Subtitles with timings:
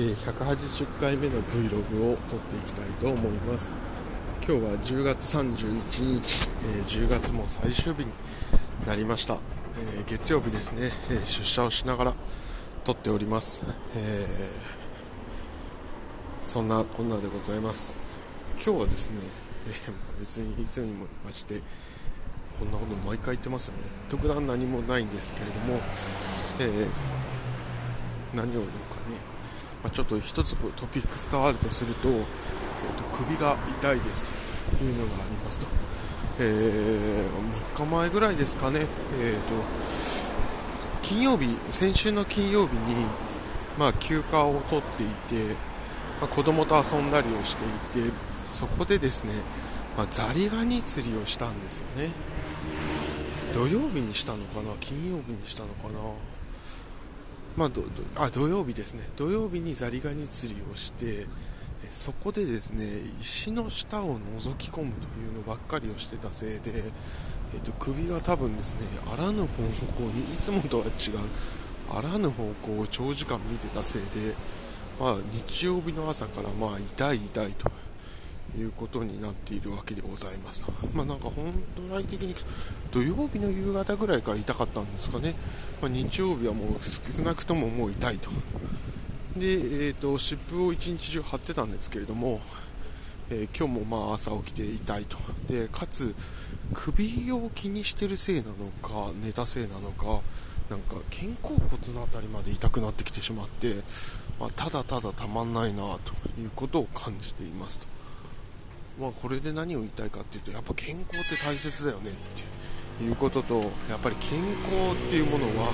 [0.00, 3.74] え、180回目の Vlog を撮っていきたいと思います。
[4.42, 8.12] 今日は10月31日、えー、10月も最終日に
[8.86, 12.14] なりました、えー、月曜日ですね、え出社をしながら
[12.84, 13.62] 撮っております、
[13.94, 14.26] え
[16.40, 18.18] そんなこんなでございます。
[18.54, 19.16] 今日はですね、
[19.68, 19.70] え
[20.18, 21.60] 別にいつにもまして
[22.58, 23.82] こんなこと毎回言ってますよね。
[24.08, 25.78] 特段何もないんですけれども、
[26.58, 26.86] え
[28.34, 28.66] 何を言うか
[29.10, 29.39] ね。
[29.82, 32.24] ま、ちょっと一つトピックスがあるとすると,、えーと、
[33.24, 34.26] 首が痛いです
[34.78, 35.66] というのがありますと、
[36.38, 38.80] えー、3日前ぐらいですかね、
[39.20, 39.40] えーと、
[41.02, 43.06] 金曜日先週の金曜日に、
[43.78, 45.54] まあ、休暇を取っていて、
[46.20, 48.10] まあ、子供と遊んだりをしていて
[48.50, 49.32] そこでですね、
[49.96, 52.10] まあ、ザリガニ釣りをしたんですよね。
[53.52, 54.72] 土曜日にしたのかな？
[54.80, 55.98] 金曜日にしたのかな？
[57.60, 57.66] ま
[58.16, 59.02] あ、あ土曜日ですね。
[59.16, 61.26] 土曜日にザリガニ釣りをして
[61.90, 62.86] そこでですね
[63.20, 70.90] 石の下を覗き込むというのばっかりをしてたせいで、えーと、首が多分ですねあらぬ方向にいつもとは違う
[71.90, 74.34] あらぬ方向を長時間見てたせいで、
[74.98, 77.89] まあ、日曜日の朝からまあ痛い痛いと。
[78.58, 80.64] いうことになっているわけでございます。
[80.94, 81.52] まあ、なんか本
[81.90, 82.34] 来的に
[82.90, 85.34] 土曜日の夕方ぐらいから痛かったんですかね、
[85.80, 88.30] まあ、日曜日はもう少なくとももう痛いと。
[89.36, 92.40] で、えーと、湿布を一日中貼ってたんですけれども、
[93.30, 95.16] えー、今日もまあ朝起きて痛いと。
[95.48, 96.14] でかつ
[96.74, 100.20] 首を気にしてるせいなのか寝たせいなのか
[100.68, 103.74] なんか肩甲骨の辺りまで痛くなってきてしまって、
[104.38, 107.99] まあ、ただただたまんないなということを感じていますと。
[109.00, 113.54] まあ、これで何を言いたいかっていうとやっぱ健康って大切だよねっていうことと
[113.88, 115.72] やっぱり健康っていうものは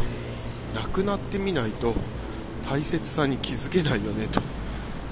[0.76, 1.92] なくなってみないと
[2.70, 4.40] 大切さに気づけないよねと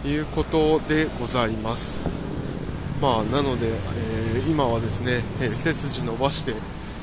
[0.06, 1.98] いうことでございます。
[3.02, 6.54] まあなので、えー、今はですね、えー、背筋伸ばして、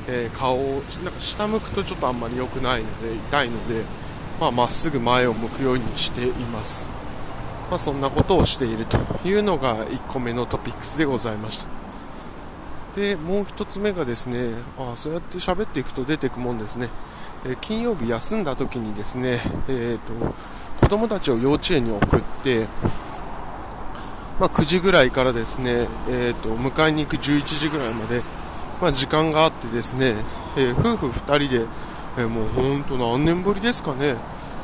[0.08, 3.84] えー、顔をなんか下向くとちょっとあんまり良くないので痛いので
[4.40, 7.01] まあ、っすぐ前を向くようにしています。
[7.72, 11.68] まあ、そんなことをしているというのが1個目のトピックスでございました。
[12.98, 16.90] でもう1つ目がですねあそうやって喋っていくと出てくもんですね、
[17.46, 19.40] え金曜日休んだ時にですね、
[19.70, 20.36] えーと、
[20.82, 22.68] 子供たちを幼稚園に送って、
[24.38, 28.22] まあ、9時ぐらいからですね、えーと、迎えに行く11時ぐらいまで、
[28.82, 30.16] まあ、時間があってですね、
[30.58, 31.66] えー、夫婦2人で、
[32.18, 34.16] えー、もう本当何年ぶりですかね。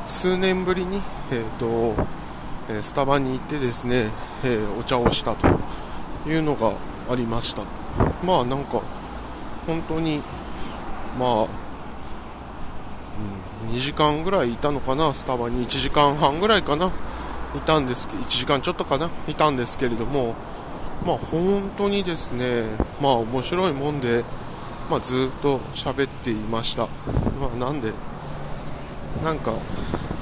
[0.06, 1.02] 数年ぶりに、
[1.32, 2.17] えーと
[2.70, 4.10] えスタバに行ってですね、
[4.44, 5.48] えお茶をしたと
[6.28, 6.74] いうのが
[7.10, 7.64] ありました。
[8.26, 8.82] まあなんか
[9.66, 10.22] 本当に
[11.18, 11.48] まあ、
[13.70, 15.66] 2時間ぐらいいたのかなスタバに。
[15.66, 16.88] 1時間半ぐらいかな
[17.56, 20.36] いたんですけ1時間ちょっとかないたんですけれども
[21.06, 22.64] まあ本当にですね
[23.02, 24.24] まあ面白いもんで
[24.90, 27.92] まあ、ずっと喋っていました、まあ、なんで
[29.22, 29.52] なんか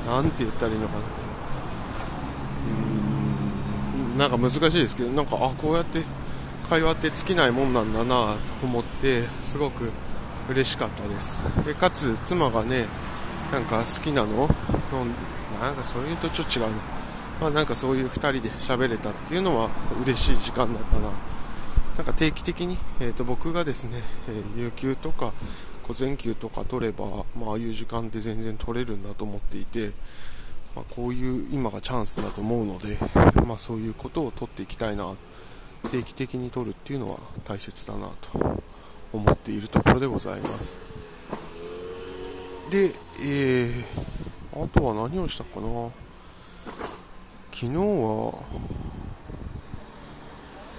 [0.07, 1.24] なんて言ったらいいのかな。
[4.17, 6.01] なんか難しいですけどなんかあこうやって
[6.69, 9.91] 会話って尽きないもんなんだなと思ってすごく
[10.49, 11.37] 嬉しかったです。
[11.65, 12.85] でかつ妻がね
[13.51, 14.47] なんか好きなの？
[15.61, 16.71] なんかそういうとちょっと違うの、
[17.41, 19.69] まあ、なんかそういう2人で喋れたっていうのは
[20.03, 21.09] 嬉しい時間だったな。
[21.97, 25.31] なんか定期的に、えー、と僕がですね、えー、有給とか
[25.87, 27.05] 午前休とか取れば、
[27.39, 29.91] まああいう時間って全然取れるんだと思っていて
[30.75, 32.97] まあ、こういう今がチャンスだと思うので、
[33.45, 35.13] まあ、そういうことを取っていきたいな
[35.89, 38.61] 定期的に取るっていうのは大切だなと
[39.13, 40.79] 思っているところでございます。
[42.69, 42.91] で、
[43.23, 45.89] えー、あとは何をしたかな。
[47.51, 48.33] 昨日は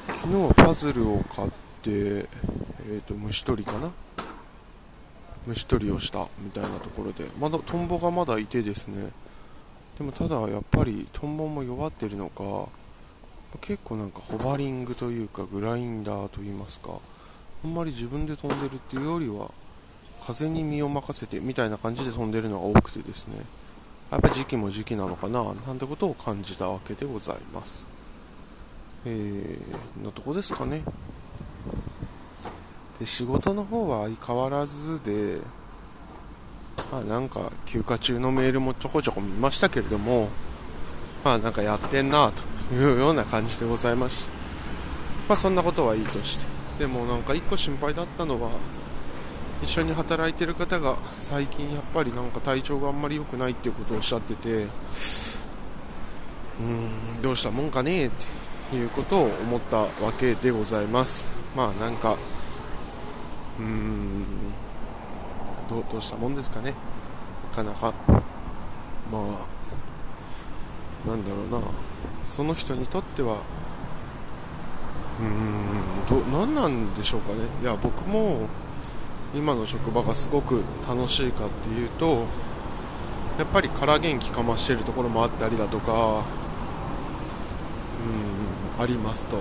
[0.08, 1.48] 昨日はパズルを買っ
[1.82, 3.92] て、えーと、虫取りかな。
[5.46, 7.24] 虫取りをしたみたいなところで。
[7.38, 9.10] まだトンボがまだいてですね。
[9.98, 12.68] でもただやっぱりトンボも弱ってるのか
[13.60, 16.90] 結構なんかホバリングというかグラインダーといいますか
[17.64, 19.50] あんまり自分で飛んでるっていうよりは
[20.26, 23.36] 風に身を任せてみたいな感じで飛んでるのが多くてですね。
[24.10, 27.88] やっぱ時期も時期なのかななんてことを感じたわけでございます。
[29.04, 30.82] えー、のとこですかね。
[32.98, 35.40] で仕事の方は相変わらずで
[36.92, 40.28] まあなんか休暇中のメールもちょこちょこ見ましたけれども、
[41.24, 42.30] まあなんかやってんな
[42.70, 44.32] というような感じでございました。
[45.28, 46.56] まあそんなことはいいとして。
[46.78, 48.50] でもなんか一個心配だったのは、
[49.62, 56.64] 一緒に働いてる方が最近やっぱりなんか体調があんまり良くないっていうことをおっしゃってて、うー
[57.18, 58.10] んどうしたもんかねっ
[58.70, 59.88] ていうことを思ったわ
[60.18, 61.24] けでございます
[61.54, 62.16] まあなんか
[63.58, 64.15] うーん
[65.68, 66.74] どどうしたもんですかね。
[67.50, 67.92] なかなか。
[69.12, 69.22] まあ
[71.08, 71.66] なんだろうな。
[72.24, 73.36] その人にとっては
[75.20, 77.46] うーんど何なんでしょうかね。
[77.62, 78.48] いや僕も
[79.34, 82.26] 今の職場がすごく楽しいかっていうと
[83.38, 86.24] やっぱり空元気かましてるところもあったりだとか
[88.78, 89.38] うんありますと。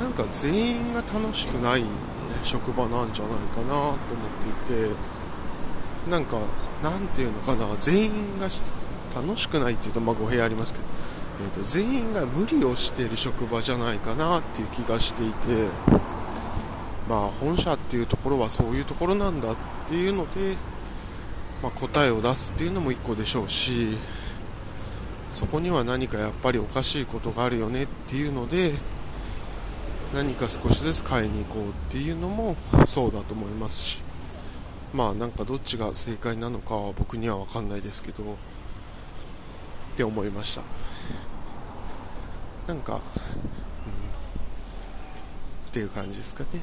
[0.00, 1.84] なんか全員が楽しくない
[2.42, 3.96] 職場なんじゃないかなと思っ
[4.66, 6.38] ていてなんか
[6.82, 8.48] なんていうのかな全員が
[9.14, 10.84] 楽しくないっていうとまあ語弊ありますけど、
[11.56, 15.68] えーと、全員が無理をしている職場じゃないかなっていう気がしていて
[17.08, 19.56] まあ本社っていうところはそういうところなんだっ
[19.88, 20.56] ていうので、
[21.62, 23.96] まあ、答えを出すっていうのも1個でしょうし
[25.30, 28.72] そこには何かやっぱりおかしいことがあるよねっていうので
[30.14, 32.54] 何か少しずつ買いに行こうっていうのも
[32.86, 33.98] そうだと思いますし。
[34.92, 38.22] まあなんかどっちが正解なのかは僕には分かんないですけど。
[38.22, 40.62] って思いました。
[42.66, 43.02] なんか、うん、っ
[45.72, 46.60] ていう感じですかね。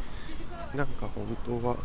[0.75, 1.75] なんか本当は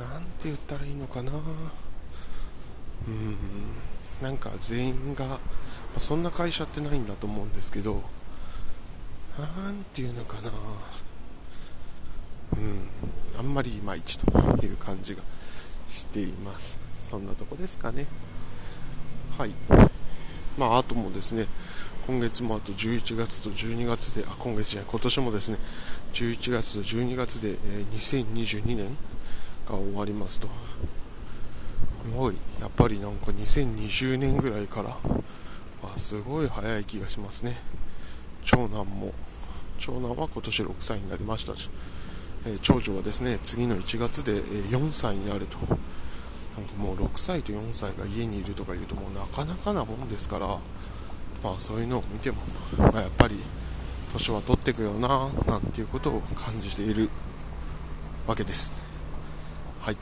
[0.00, 1.32] なんて言ったらいいのかな。
[1.32, 3.36] うん。
[4.20, 5.38] なんか全員が
[5.98, 8.15] そんな会社ってないんだと思うんですけど。
[9.38, 10.50] なんていうのかな。
[12.52, 12.88] うん。
[13.38, 14.26] あんまりいまいちと
[14.64, 15.22] いう感じが
[15.88, 16.78] しています。
[17.02, 18.06] そんなとこですかね。
[19.36, 19.50] はい。
[20.58, 21.46] まああともですね
[22.06, 25.58] 今月もあと11月と12月であ今月じゃない今年もですね
[26.14, 28.96] 11月と12月で、えー、2022年
[29.68, 30.48] が終わりますと。
[32.06, 34.96] すごいやっぱりなんか2020年ぐらいから
[35.82, 37.56] あすごい早い気がしますね。
[38.42, 39.12] 長男も
[39.78, 41.70] 長男は今年6歳になりましたし、
[42.46, 44.36] え、長女はですね次の1月で、え
[44.70, 45.58] 4歳になると。
[46.56, 52.38] なんかもう6歳と4歳が家にいるとかいうともうなかなかなもんですからまあそういうのを見ても、
[52.78, 53.36] まあ、やっぱり
[54.12, 55.08] 年は取っていくよな
[55.46, 57.10] なんていうことを感じている
[58.26, 58.74] わけです。
[59.80, 59.96] はい、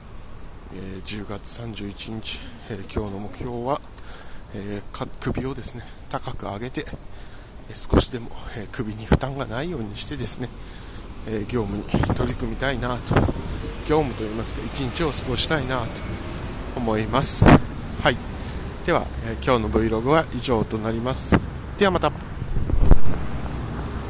[0.74, 2.38] えー、10月31日、
[2.70, 3.80] えー、今日の目標は、
[4.54, 6.86] えー、首をですね高く上げて
[7.72, 10.48] 少しでも、え首に負担がないようにしてですね、
[11.26, 13.14] え業務に取り組みたいなと。
[13.86, 15.86] 業務といいますか一日を過ごしたいなと
[16.76, 17.44] 思います。
[17.44, 18.16] はい。
[18.86, 21.38] では、え今日の Vlog は以上となります。
[21.78, 22.23] ではまた。